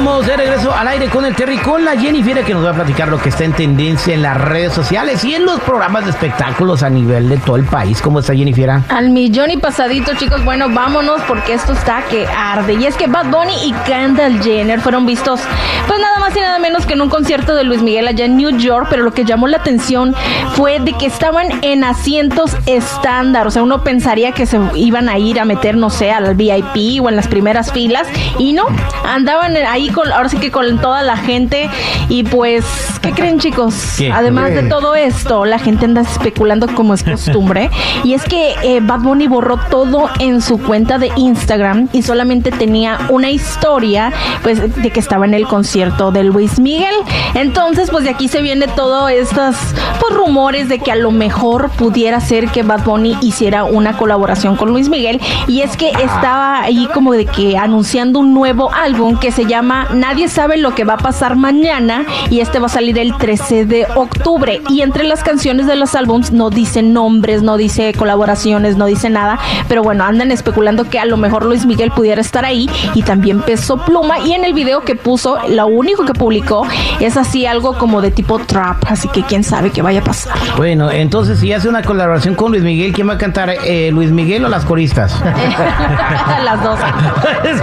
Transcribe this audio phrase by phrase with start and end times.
[0.00, 2.72] Estamos de regreso al aire con el Terry, con la Jennifer que nos va a
[2.72, 6.10] platicar lo que está en tendencia en las redes sociales y en los programas de
[6.12, 8.00] espectáculos a nivel de todo el país.
[8.00, 8.70] ¿Cómo está Jennifer?
[8.88, 10.42] Al millón y pasadito, chicos.
[10.42, 12.78] Bueno, vámonos porque esto está que arde.
[12.80, 15.42] Y es que Bad Bunny y Kendall Jenner fueron vistos,
[15.86, 18.38] pues nada más y nada menos que en un concierto de Luis Miguel allá en
[18.38, 18.86] New York.
[18.88, 20.14] Pero lo que llamó la atención
[20.54, 23.46] fue de que estaban en asientos estándar.
[23.46, 27.04] O sea, uno pensaría que se iban a ir a meter, no sé, al VIP
[27.04, 28.08] o en las primeras filas.
[28.38, 28.64] Y no,
[29.04, 31.68] andaban ahí con, ahora sí que con toda la gente.
[32.08, 32.64] Y pues,
[33.00, 33.94] ¿qué creen, chicos?
[33.98, 34.10] ¿Qué?
[34.10, 37.70] Además de todo esto, la gente anda especulando como es costumbre.
[38.04, 42.50] y es que eh, Bad Bunny borró todo en su cuenta de Instagram y solamente
[42.50, 46.94] tenía una historia, pues, de que estaba en el concierto de Luis Miguel.
[47.34, 49.56] Entonces, pues de aquí se viene todo estos
[50.00, 54.56] pues, rumores de que a lo mejor pudiera ser que Bad Bunny hiciera una colaboración
[54.56, 55.20] con Luis Miguel.
[55.46, 59.79] Y es que estaba ahí como de que anunciando un nuevo álbum que se llama
[59.94, 63.66] Nadie sabe lo que va a pasar mañana y este va a salir el 13
[63.66, 64.60] de octubre.
[64.68, 69.10] Y entre las canciones de los álbums no dice nombres, no dice colaboraciones, no dice
[69.10, 73.02] nada, pero bueno, andan especulando que a lo mejor Luis Miguel pudiera estar ahí y
[73.02, 74.18] también Peso Pluma.
[74.20, 76.66] Y en el video que puso, lo único que publicó
[77.00, 80.36] es así algo como de tipo trap, así que quién sabe qué vaya a pasar.
[80.56, 83.50] Bueno, entonces si hace una colaboración con Luis Miguel, ¿quién va a cantar?
[83.64, 85.20] Eh, ¿Luis Miguel o las coristas?
[86.44, 86.78] Las dos.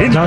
[0.07, 0.25] No,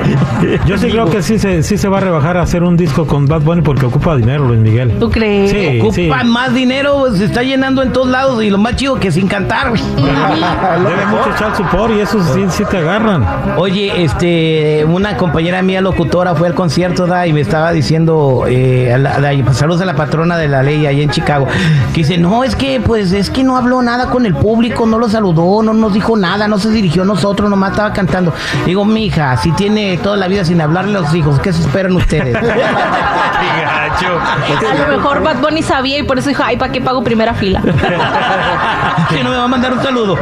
[0.65, 3.07] yo sí creo que sí se, sí se va a rebajar a hacer un disco
[3.07, 4.99] con Bad Bunny porque ocupa dinero Luis Miguel.
[4.99, 5.49] ¿Tú crees?
[5.49, 6.27] Sí, Ocupa sí.
[6.27, 9.69] más dinero, se está llenando en todos lados y lo más chido que sin cantar.
[9.69, 9.81] güey.
[9.95, 13.25] Debe mucho echar support y eso sí, sí te agarran.
[13.57, 18.93] Oye, este, una compañera mía locutora fue al concierto da, y me estaba diciendo, eh,
[18.93, 21.47] a la- a la- pues, saludos a la patrona de la ley allá en Chicago,
[21.93, 24.99] que dice, no, es que, pues, es que no habló nada con el público, no
[24.99, 28.33] lo saludó, no nos dijo nada, no se dirigió a nosotros, nomás estaba cantando.
[28.67, 31.95] Digo, mija, si tiene toda la vida sin hablarle a los hijos, ¿qué se esperan
[31.95, 32.37] ustedes?
[33.41, 37.33] A lo mejor Bad Bunny sabía y por eso dijo, ay, ¿para qué pago primera
[37.33, 37.61] fila?
[39.09, 40.17] que no me va a mandar un saludo.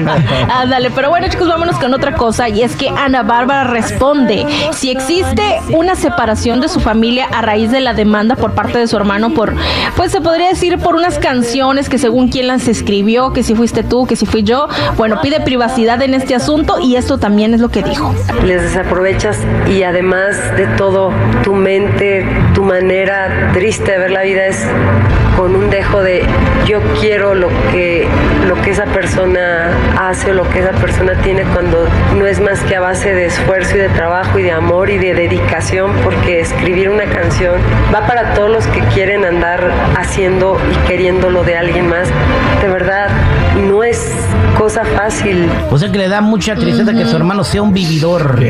[0.54, 4.90] Ándale, pero bueno chicos, vámonos con otra cosa y es que Ana Bárbara responde si
[4.90, 8.96] existe una separación de su familia a raíz de la demanda por parte de su
[8.96, 9.54] hermano por,
[9.96, 13.82] pues se podría decir por unas canciones que según quién las escribió, que si fuiste
[13.82, 17.60] tú, que si fui yo, bueno, pide privacidad en este asunto y esto también es
[17.60, 18.14] lo que dijo.
[18.44, 19.38] les desaprovechas
[19.68, 21.10] y además de todo,
[21.42, 24.64] tu mente, tu manera triste de ver la vida es
[25.36, 26.24] con un dejo de
[26.66, 28.06] yo quiero lo que,
[28.46, 32.60] lo que esa persona hace o lo que esa persona tiene cuando no es más
[32.60, 36.40] que a base de esfuerzo y de trabajo y de amor y de dedicación porque
[36.40, 37.56] escribir una canción
[37.92, 42.08] va para todos los que quieren andar haciendo y queriéndolo de alguien más.
[42.62, 43.08] De verdad,
[44.74, 45.48] cosa fácil.
[45.70, 48.40] O sea que le da mucha tristeza que su hermano sea un vividor.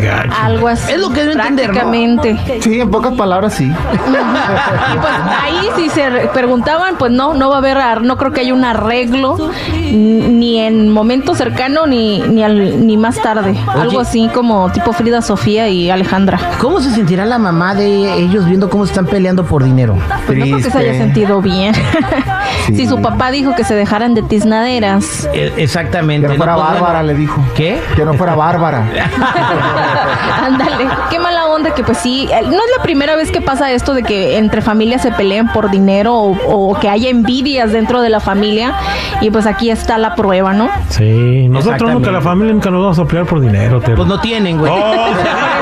[0.43, 0.93] Algo así.
[0.93, 2.23] Es lo que debo entender, ¿no?
[2.61, 3.65] Sí, en pocas palabras sí.
[3.65, 3.75] Y
[4.09, 8.33] pues ahí si se re- preguntaban, pues no, no va a haber, ar- no creo
[8.33, 9.51] que haya un arreglo
[9.91, 13.55] ni en momento cercano ni ni, al- ni más tarde.
[13.69, 16.39] Algo así como tipo Frida Sofía y Alejandra.
[16.61, 19.97] ¿Cómo se sentirá la mamá de ellos viendo cómo están peleando por dinero?
[20.27, 21.75] Pues no creo que se haya sentido bien.
[21.75, 21.81] Sí.
[22.85, 25.29] Si su papá dijo que se dejaran de tiznaderas.
[25.35, 26.14] Eh, exactamente.
[26.23, 26.81] Que no fuera pues, bueno.
[26.81, 27.45] Bárbara, le dijo.
[27.55, 27.81] ¿Qué?
[27.97, 28.85] Que no fuera Bárbara.
[30.43, 33.95] Ándale, qué mala onda que pues sí, no es la primera vez que pasa esto
[33.95, 38.11] de que entre familias se peleen por dinero o, o que haya envidias dentro de
[38.11, 38.75] la familia
[39.21, 40.69] y pues aquí está la prueba, ¿no?
[40.89, 43.81] Sí, nosotros nunca, la familia nunca nos vamos a pelear por dinero.
[43.81, 43.97] Terry.
[43.97, 44.73] Pues no tienen, güey.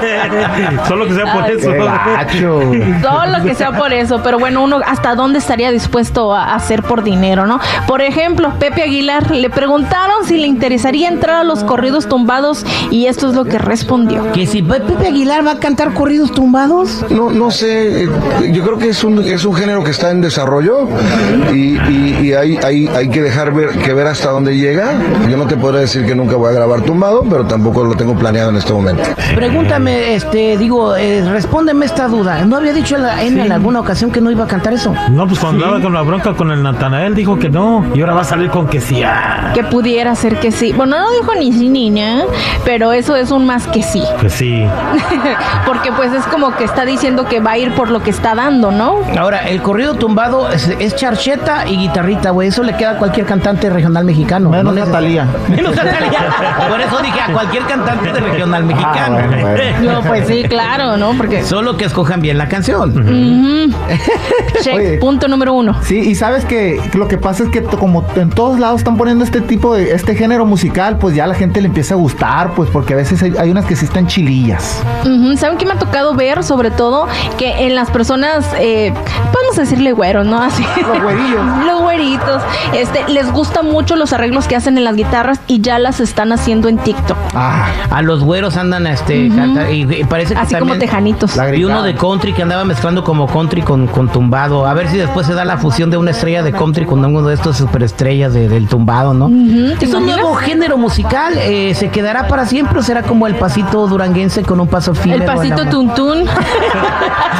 [0.88, 1.70] Solo que sea por Ay, eso.
[1.70, 2.60] Qué gacho.
[3.02, 6.82] Todo lo que sea por eso, pero bueno, uno hasta dónde estaría dispuesto a hacer
[6.82, 7.60] por dinero, ¿no?
[7.86, 13.06] Por ejemplo, Pepe Aguilar le preguntaron si le interesaría entrar a los corridos tumbados y
[13.06, 14.32] esto es lo que respondió.
[14.32, 17.04] Que si Pe- Pepe Aguilar va a cantar corridos tumbados.
[17.10, 18.08] No, no sé, eh,
[18.52, 20.88] yo creo que es un, es un género que está en desarrollo
[21.52, 24.92] y, y- y hay, hay, hay que dejar ver, que ver hasta dónde llega.
[25.28, 28.14] Yo no te podré decir que nunca voy a grabar tumbado, pero tampoco lo tengo
[28.14, 29.02] planeado en este momento.
[29.34, 32.44] Pregúntame Este, digo, eh, respóndeme esta duda.
[32.44, 34.94] ¿No había dicho en, la- en- en alguna ocasión que no iba a cantar eso?
[35.10, 37.84] No, pues cuando andaba con la bronca con el Natanael dijo que no.
[37.94, 39.02] Y ahora va a salir con que sí.
[39.02, 40.72] ah, Que pudiera ser que sí.
[40.72, 42.24] Bueno, no dijo ni sí ni no,
[42.64, 44.02] pero eso es un más que sí.
[44.20, 44.64] Que sí.
[45.66, 48.34] Porque pues es como que está diciendo que va a ir por lo que está
[48.34, 48.96] dando, ¿no?
[49.18, 52.48] Ahora, el corrido tumbado es, es charcheta y guitarrita, güey.
[52.48, 54.50] Eso le queda a cualquier cantante regional mexicano.
[54.50, 55.26] Menos No a neces- Thalía.
[55.48, 56.20] Menos a Thalía.
[56.68, 59.18] Por eso dije a cualquier cantante de regional mexicano.
[59.20, 59.60] Ah, bueno, bueno.
[59.80, 61.12] No, pues sí, claro, ¿no?
[61.16, 61.42] Porque...
[61.42, 62.94] Solo que escojan bien la canción.
[64.62, 64.98] Check, Oye.
[64.98, 65.76] punto número uno.
[65.82, 69.24] Sí, y sabes que lo que pasa es que como en todos lados están poniendo
[69.24, 72.52] este tipo de, este género musical, pues ya a la gente le empieza a gustar,
[72.54, 74.82] pues porque a veces hay, hay unas que sí están chilillas.
[75.04, 76.42] Ujú, ¿Saben qué me ha tocado ver?
[76.44, 77.06] Sobre todo
[77.38, 78.92] que en las personas, eh,
[79.32, 80.40] vamos a decirle güeros, ¿no?
[80.42, 80.64] Así.
[80.86, 81.40] Los güerillos.
[81.66, 82.42] Los güeritos.
[82.74, 86.32] Este, les gustan mucho los arreglos que hacen en las guitarras y ya las están
[86.32, 87.16] haciendo en TikTok.
[87.34, 91.36] Ah, A los güeros andan este canta- y, y parece que Así como tejanitos.
[91.54, 94.66] Y uno de country que andaba mezclando como country con, con tumbado.
[94.66, 97.22] A ver si después se da la fusión de una estrella de country con uno
[97.22, 99.26] de estos superestrellas de- del tumbado, ¿no?
[99.26, 101.34] Ujú, ¿te Es un nuevo género musical.
[101.36, 105.14] eh, ¿Se quedará para siempre o será como el pasito duranguense con un paso fino?
[105.16, 106.24] El pasito tuntún.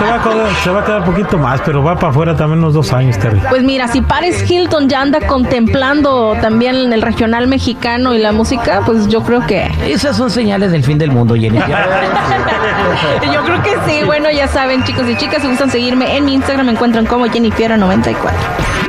[0.00, 2.60] Se va, a quedar, se va a quedar poquito más, pero va para afuera también
[2.60, 3.38] unos dos años, Terry.
[3.50, 8.80] Pues mira, si Paris Hilton ya anda contemplando también el regional mexicano y la música,
[8.86, 9.70] pues yo creo que...
[9.86, 11.58] Esas son señales del fin del mundo, Jenny.
[13.32, 14.04] Yo creo que sí.
[14.04, 17.26] Bueno, ya saben, chicos y chicas, si gustan seguirme en mi Instagram, me encuentran como
[17.26, 18.79] Jennifer94.